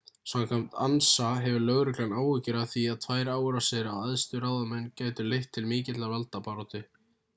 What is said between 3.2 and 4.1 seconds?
árásir á